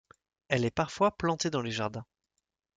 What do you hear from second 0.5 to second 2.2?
est parfois plantée dans les jardins.